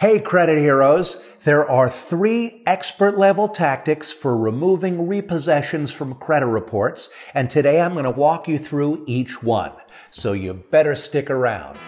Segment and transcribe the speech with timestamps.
[0.00, 1.22] Hey, credit heroes.
[1.44, 7.92] There are three expert level tactics for removing repossessions from credit reports, and today I'm
[7.92, 9.72] going to walk you through each one.
[10.10, 11.78] So you better stick around.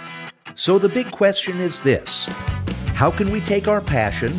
[0.54, 2.26] So the big question is this
[2.92, 4.32] How can we take our passion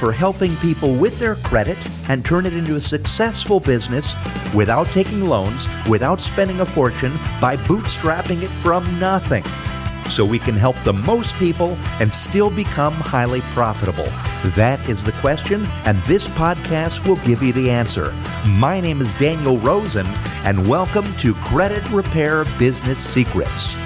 [0.00, 1.78] for helping people with their credit
[2.08, 4.12] and turn it into a successful business
[4.52, 9.44] without taking loans, without spending a fortune, by bootstrapping it from nothing?
[10.10, 14.08] So we can help the most people and still become highly profitable?
[14.56, 18.12] That is the question, and this podcast will give you the answer.
[18.46, 20.06] My name is Daniel Rosen,
[20.44, 23.76] and welcome to Credit Repair Business Secrets.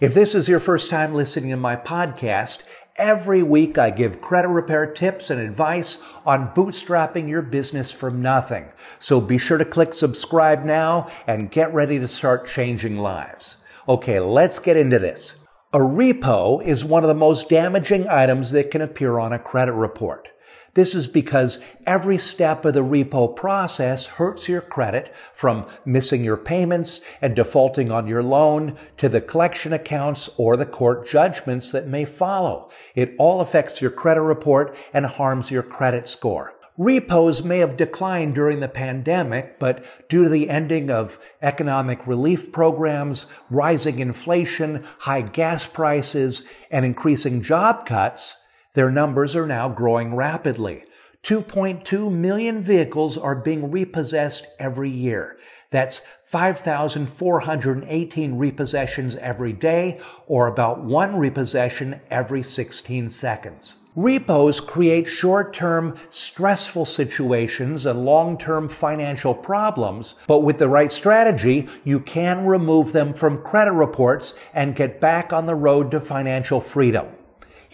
[0.00, 2.62] If this is your first time listening to my podcast,
[2.96, 8.68] Every week I give credit repair tips and advice on bootstrapping your business from nothing.
[9.00, 13.56] So be sure to click subscribe now and get ready to start changing lives.
[13.86, 15.36] Okay, let's get into this.
[15.74, 19.74] A repo is one of the most damaging items that can appear on a credit
[19.74, 20.30] report.
[20.72, 26.38] This is because every step of the repo process hurts your credit from missing your
[26.38, 31.86] payments and defaulting on your loan to the collection accounts or the court judgments that
[31.86, 32.70] may follow.
[32.94, 36.54] It all affects your credit report and harms your credit score.
[36.76, 42.50] Repos may have declined during the pandemic, but due to the ending of economic relief
[42.50, 48.34] programs, rising inflation, high gas prices, and increasing job cuts,
[48.72, 50.82] their numbers are now growing rapidly.
[51.22, 55.38] 2.2 million vehicles are being repossessed every year.
[55.70, 63.76] That's 5,418 repossessions every day, or about one repossession every 16 seconds.
[63.96, 72.00] Repos create short-term stressful situations and long-term financial problems, but with the right strategy, you
[72.00, 77.06] can remove them from credit reports and get back on the road to financial freedom.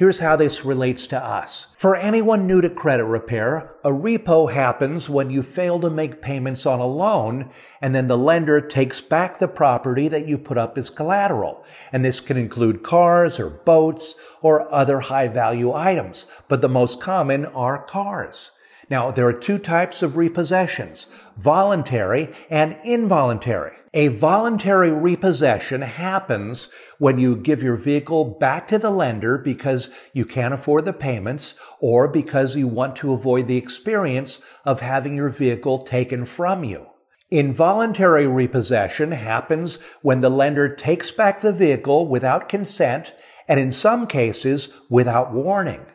[0.01, 1.75] Here's how this relates to us.
[1.77, 6.65] For anyone new to credit repair, a repo happens when you fail to make payments
[6.65, 7.51] on a loan
[7.83, 11.67] and then the lender takes back the property that you put up as collateral.
[11.93, 17.03] And this can include cars or boats or other high value items, but the most
[17.03, 18.53] common are cars.
[18.89, 23.77] Now, there are two types of repossessions, voluntary and involuntary.
[23.93, 30.23] A voluntary repossession happens when you give your vehicle back to the lender because you
[30.23, 35.31] can't afford the payments or because you want to avoid the experience of having your
[35.31, 36.87] vehicle taken from you.
[37.31, 43.15] Involuntary repossession happens when the lender takes back the vehicle without consent
[43.49, 45.87] and in some cases without warning.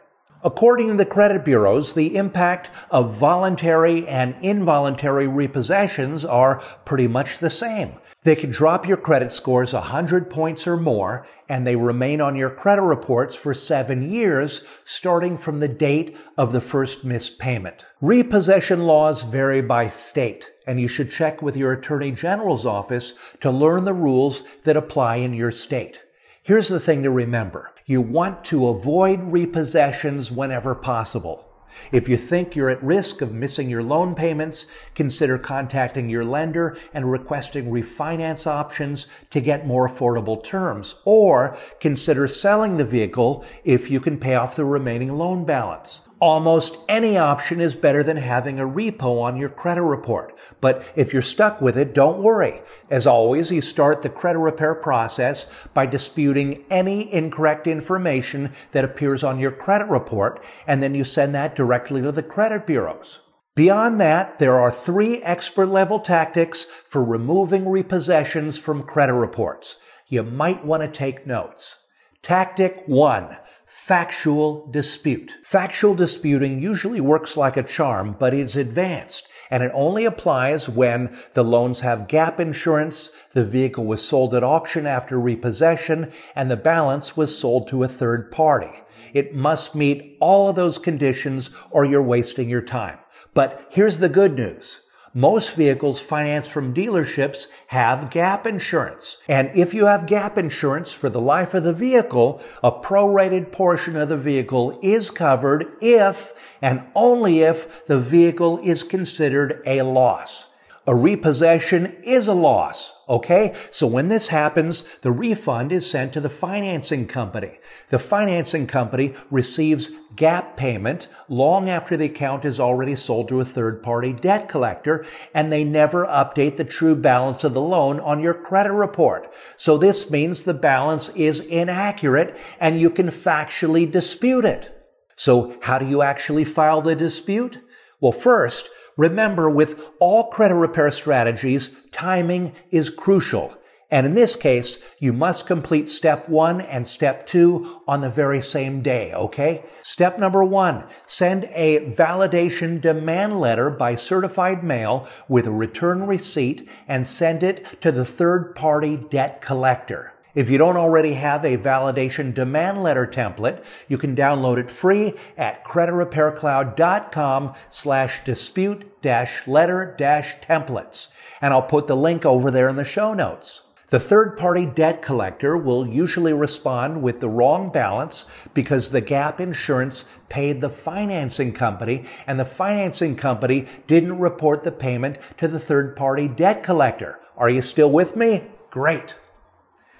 [0.45, 7.39] According to the credit bureaus, the impact of voluntary and involuntary repossessions are pretty much
[7.39, 7.93] the same.
[8.21, 12.51] They can drop your credit scores 100 points or more, and they remain on your
[12.51, 17.83] credit reports for seven years, starting from the date of the first missed payment.
[17.99, 23.49] Repossession laws vary by state, and you should check with your Attorney General's office to
[23.49, 26.01] learn the rules that apply in your state.
[26.45, 27.73] Here's the thing to remember.
[27.87, 31.43] You want to avoid repossessions whenever possible.
[31.91, 36.77] If you think you're at risk of missing your loan payments, consider contacting your lender
[36.93, 43.89] and requesting refinance options to get more affordable terms, or consider selling the vehicle if
[43.89, 46.07] you can pay off the remaining loan balance.
[46.21, 50.37] Almost any option is better than having a repo on your credit report.
[50.61, 52.61] But if you're stuck with it, don't worry.
[52.89, 59.25] As always, you start the credit repair process by disputing any incorrect information that appears
[59.25, 63.19] on your credit report, and then you send that directly to the credit bureaus.
[63.55, 69.77] Beyond that, there are three expert level tactics for removing repossessions from credit reports.
[70.07, 71.77] You might want to take notes.
[72.21, 73.37] Tactic one
[73.83, 75.37] factual dispute.
[75.43, 81.15] Factual disputing usually works like a charm, but it's advanced and it only applies when
[81.33, 86.57] the loans have gap insurance, the vehicle was sold at auction after repossession, and the
[86.57, 88.81] balance was sold to a third party.
[89.13, 92.97] It must meet all of those conditions or you're wasting your time.
[93.33, 94.81] But here's the good news.
[95.17, 99.19] Most vehicles financed from dealerships have gap insurance.
[99.29, 103.95] And if you have gap insurance for the life of the vehicle, a prorated portion
[103.95, 110.47] of the vehicle is covered if and only if the vehicle is considered a loss.
[110.87, 112.93] A repossession is a loss.
[113.09, 113.55] Okay?
[113.71, 117.57] So when this happens, the refund is sent to the financing company.
[117.89, 123.45] The financing company receives gap payment long after the account is already sold to a
[123.45, 128.21] third party debt collector and they never update the true balance of the loan on
[128.21, 129.33] your credit report.
[129.57, 134.71] So this means the balance is inaccurate and you can factually dispute it.
[135.15, 137.59] So how do you actually file the dispute?
[137.99, 143.55] Well, first, Remember, with all credit repair strategies, timing is crucial.
[143.91, 148.41] And in this case, you must complete step one and step two on the very
[148.41, 149.63] same day, okay?
[149.81, 156.67] Step number one, send a validation demand letter by certified mail with a return receipt
[156.87, 160.14] and send it to the third party debt collector.
[160.35, 165.13] If you don't already have a validation demand letter template, you can download it free
[165.37, 171.07] at creditrepaircloud.com slash dispute dash letter dash templates.
[171.41, 173.61] And I'll put the link over there in the show notes.
[173.89, 179.39] The third party debt collector will usually respond with the wrong balance because the gap
[179.39, 185.59] insurance paid the financing company and the financing company didn't report the payment to the
[185.59, 187.19] third party debt collector.
[187.37, 188.43] Are you still with me?
[188.69, 189.15] Great.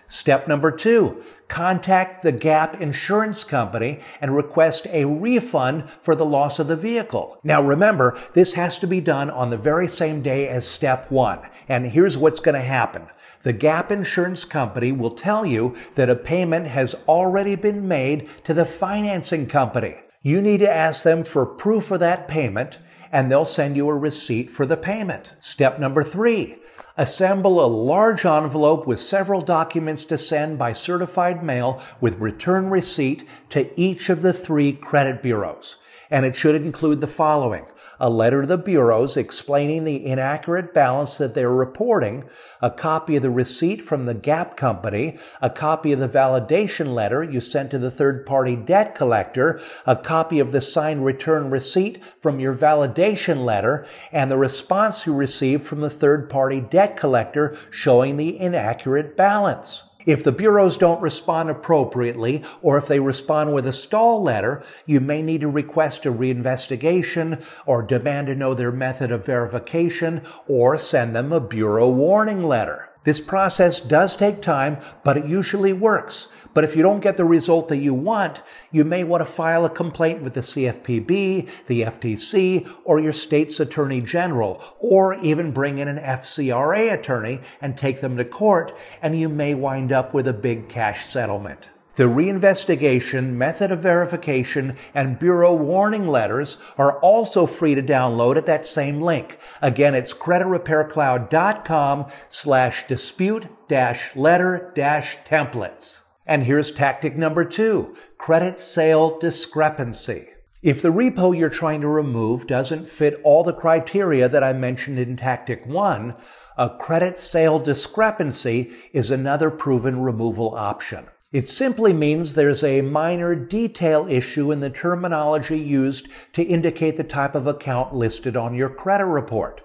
[0.07, 6.59] Step number two, contact the GAP insurance company and request a refund for the loss
[6.59, 7.39] of the vehicle.
[7.43, 11.39] Now remember, this has to be done on the very same day as step one.
[11.67, 13.07] And here's what's going to happen.
[13.43, 18.53] The GAP insurance company will tell you that a payment has already been made to
[18.53, 19.97] the financing company.
[20.21, 22.79] You need to ask them for proof of that payment
[23.15, 25.35] and they'll send you a receipt for the payment.
[25.39, 26.57] Step number three,
[26.97, 33.25] Assemble a large envelope with several documents to send by certified mail with return receipt
[33.47, 35.77] to each of the three credit bureaus.
[36.09, 37.65] And it should include the following
[37.99, 42.23] a letter to the bureaus explaining the inaccurate balance that they're reporting,
[42.61, 47.23] a copy of the receipt from the GAP company, a copy of the validation letter
[47.23, 52.01] you sent to the third party debt collector, a copy of the signed return receipt
[52.19, 57.57] from your validation letter, and the response you received from the third party debt collector
[57.69, 59.89] showing the inaccurate balance.
[60.05, 64.99] If the bureaus don't respond appropriately, or if they respond with a stall letter, you
[64.99, 70.77] may need to request a reinvestigation or demand to know their method of verification or
[70.77, 72.89] send them a bureau warning letter.
[73.03, 76.27] This process does take time, but it usually works.
[76.55, 78.41] But if you don't get the result that you want,
[78.71, 83.59] you may want to file a complaint with the CFPB, the FTC, or your state's
[83.59, 89.19] attorney general, or even bring in an FCRA attorney and take them to court, and
[89.19, 91.67] you may wind up with a big cash settlement.
[91.97, 98.45] The reinvestigation, method of verification, and bureau warning letters are also free to download at
[98.45, 99.37] that same link.
[99.61, 106.04] Again, it's creditrepaircloud.com slash dispute dash letter dash templates.
[106.25, 110.29] And here's tactic number two, credit sale discrepancy.
[110.63, 114.97] If the repo you're trying to remove doesn't fit all the criteria that I mentioned
[114.97, 116.15] in tactic one,
[116.57, 121.05] a credit sale discrepancy is another proven removal option.
[121.31, 127.03] It simply means there's a minor detail issue in the terminology used to indicate the
[127.03, 129.61] type of account listed on your credit report.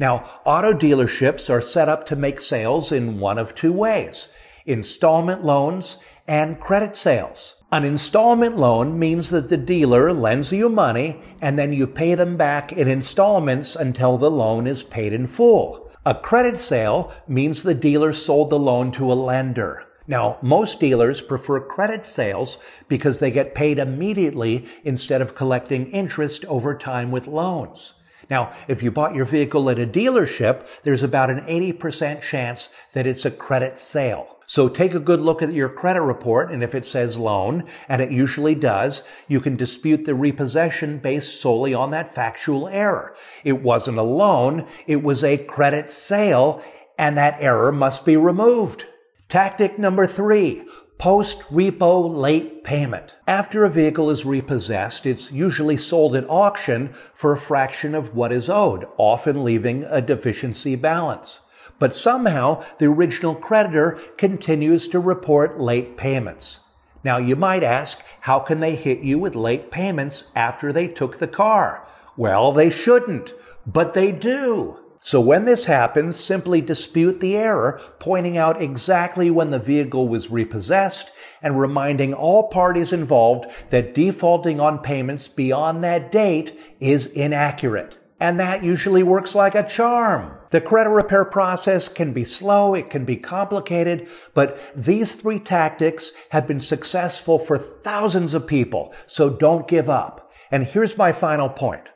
[0.00, 4.32] Now, auto dealerships are set up to make sales in one of two ways
[4.66, 7.56] installment loans, and credit sales.
[7.72, 12.36] An installment loan means that the dealer lends you money and then you pay them
[12.36, 15.90] back in installments until the loan is paid in full.
[16.04, 19.84] A credit sale means the dealer sold the loan to a lender.
[20.06, 22.58] Now, most dealers prefer credit sales
[22.88, 27.94] because they get paid immediately instead of collecting interest over time with loans.
[28.30, 33.06] Now, if you bought your vehicle at a dealership, there's about an 80% chance that
[33.06, 34.36] it's a credit sale.
[34.46, 38.02] So take a good look at your credit report, and if it says loan, and
[38.02, 43.14] it usually does, you can dispute the repossession based solely on that factual error.
[43.44, 46.64] It wasn't a loan, it was a credit sale,
[46.98, 48.86] and that error must be removed.
[49.28, 50.64] Tactic number three,
[51.00, 53.14] post repo late payment.
[53.26, 58.32] After a vehicle is repossessed, it's usually sold at auction for a fraction of what
[58.32, 61.40] is owed, often leaving a deficiency balance.
[61.78, 66.60] But somehow the original creditor continues to report late payments.
[67.02, 71.18] Now you might ask, how can they hit you with late payments after they took
[71.18, 71.82] the car?
[72.14, 73.32] Well, they shouldn't,
[73.66, 74.79] but they do.
[75.02, 80.30] So when this happens, simply dispute the error, pointing out exactly when the vehicle was
[80.30, 87.96] repossessed and reminding all parties involved that defaulting on payments beyond that date is inaccurate.
[88.20, 90.36] And that usually works like a charm.
[90.50, 96.12] The credit repair process can be slow, it can be complicated, but these three tactics
[96.30, 100.30] have been successful for thousands of people, so don't give up.
[100.50, 101.88] And here's my final point.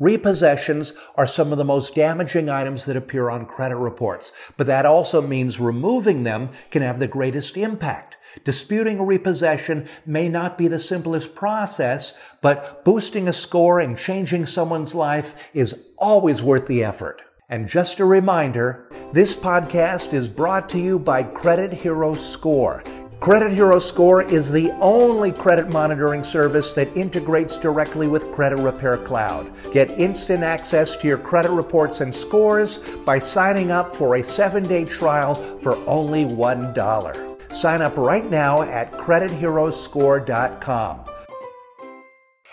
[0.00, 4.86] Repossessions are some of the most damaging items that appear on credit reports, but that
[4.86, 8.16] also means removing them can have the greatest impact.
[8.44, 14.46] Disputing a repossession may not be the simplest process, but boosting a score and changing
[14.46, 17.20] someone's life is always worth the effort.
[17.48, 22.84] And just a reminder, this podcast is brought to you by Credit Hero Score.
[23.20, 28.96] Credit Hero Score is the only credit monitoring service that integrates directly with Credit Repair
[28.96, 29.50] Cloud.
[29.72, 34.62] Get instant access to your credit reports and scores by signing up for a seven
[34.62, 37.52] day trial for only $1.
[37.52, 41.07] Sign up right now at CreditHeroScore.com.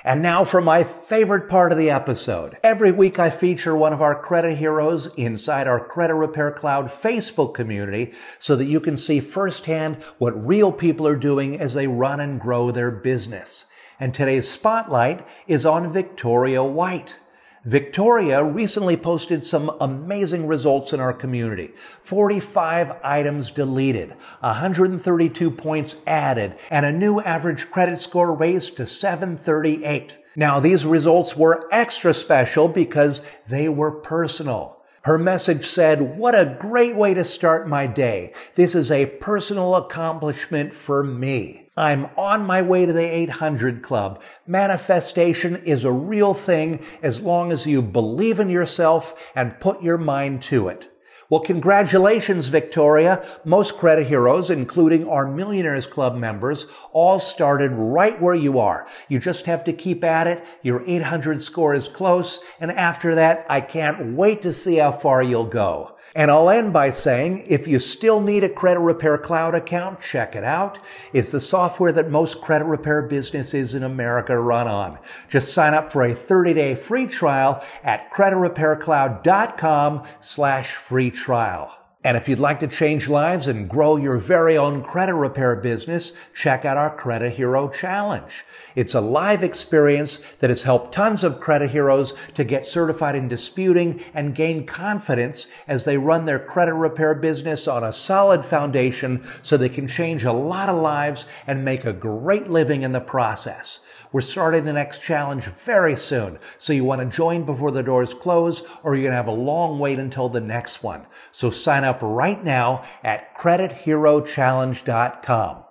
[0.05, 2.57] And now for my favorite part of the episode.
[2.61, 7.55] Every week I feature one of our credit heroes inside our Credit Repair Cloud Facebook
[7.55, 12.19] community so that you can see firsthand what real people are doing as they run
[12.19, 13.65] and grow their business.
[13.99, 17.17] And today's spotlight is on Victoria White.
[17.65, 21.71] Victoria recently posted some amazing results in our community.
[22.03, 30.15] 45 items deleted, 132 points added, and a new average credit score raised to 738.
[30.35, 34.74] Now, these results were extra special because they were personal.
[35.05, 38.33] Her message said, what a great way to start my day.
[38.55, 41.67] This is a personal accomplishment for me.
[41.77, 44.19] I'm on my way to the 800 Club.
[44.47, 49.99] Manifestation is a real thing as long as you believe in yourself and put your
[49.99, 50.91] mind to it.
[51.27, 53.25] Well, congratulations, Victoria.
[53.43, 58.85] Most credit heroes, including our Millionaires Club members, all started right where you are.
[59.09, 60.45] You just have to keep at it.
[60.61, 62.41] Your 800 score is close.
[62.59, 65.94] And after that, I can't wait to see how far you'll go.
[66.15, 70.33] And I'll end by saying, if you still need a credit repair cloud account, check
[70.33, 70.79] it out.
[71.11, 74.97] It's the software that most credit repair businesses in America run on.
[75.27, 81.75] Just sign up for a 30-day free trial at creditrepaircloud.com slash free trial.
[82.05, 86.13] And if you'd like to change lives and grow your very own credit repair business,
[86.35, 88.45] check out our Credit Hero Challenge.
[88.75, 93.27] It's a live experience that has helped tons of credit heroes to get certified in
[93.27, 99.25] disputing and gain confidence as they run their credit repair business on a solid foundation
[99.41, 103.01] so they can change a lot of lives and make a great living in the
[103.01, 103.79] process.
[104.15, 106.39] We're starting the next challenge very soon.
[106.57, 109.31] So you want to join before the doors close or you're going to have a
[109.31, 111.05] long wait until the next one.
[111.33, 115.61] So sign up right now at creditherochallenge.com.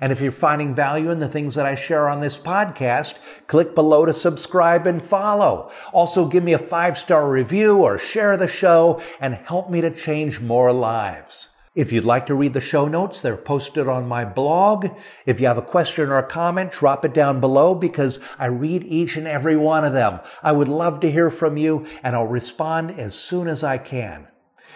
[0.00, 3.18] And if you're finding value in the things that I share on this podcast,
[3.48, 5.72] click below to subscribe and follow.
[5.92, 9.90] Also give me a five star review or share the show and help me to
[9.90, 11.48] change more lives.
[11.74, 14.88] If you'd like to read the show notes, they're posted on my blog.
[15.26, 18.84] If you have a question or a comment, drop it down below because I read
[18.84, 20.20] each and every one of them.
[20.42, 24.28] I would love to hear from you and I'll respond as soon as I can.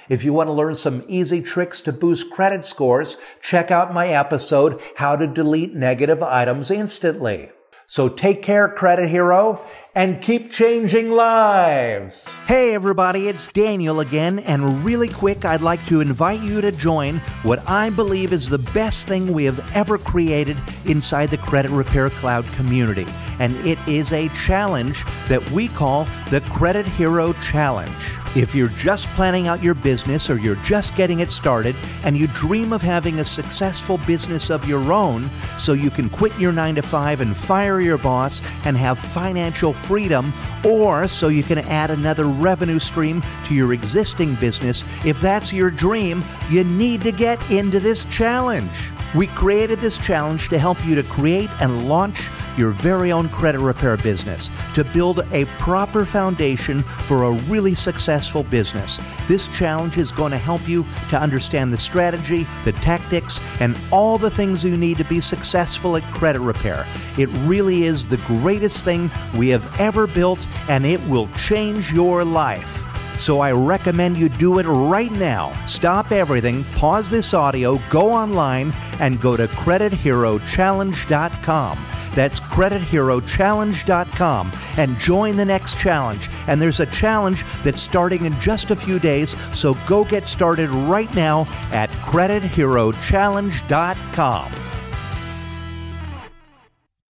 [0.08, 4.08] If you want to learn some easy tricks to boost credit scores, check out my
[4.08, 7.50] episode, How to Delete Negative Items Instantly.
[7.86, 9.60] So take care, Credit Hero,
[9.94, 12.26] and keep changing lives.
[12.46, 17.18] Hey, everybody, it's Daniel again, and really quick, I'd like to invite you to join
[17.42, 20.56] what I believe is the best thing we have ever created
[20.86, 23.06] inside the Credit Repair Cloud community.
[23.38, 28.21] And it is a challenge that we call the Credit Hero Challenge.
[28.34, 32.28] If you're just planning out your business or you're just getting it started and you
[32.28, 36.76] dream of having a successful business of your own so you can quit your 9
[36.76, 40.32] to 5 and fire your boss and have financial freedom
[40.64, 45.70] or so you can add another revenue stream to your existing business, if that's your
[45.70, 48.70] dream, you need to get into this challenge.
[49.14, 53.60] We created this challenge to help you to create and launch your very own credit
[53.60, 59.00] repair business, to build a proper foundation for a really successful business.
[59.28, 64.16] This challenge is going to help you to understand the strategy, the tactics, and all
[64.16, 66.86] the things you need to be successful at credit repair.
[67.18, 72.24] It really is the greatest thing we have ever built, and it will change your
[72.24, 72.81] life.
[73.22, 75.52] So I recommend you do it right now.
[75.64, 81.78] Stop everything, pause this audio, go online, and go to CreditHeroChallenge.com.
[82.16, 86.28] That's CreditHeroChallenge.com and join the next challenge.
[86.48, 90.70] And there's a challenge that's starting in just a few days, so go get started
[90.70, 94.71] right now at CreditHeroChallenge.com.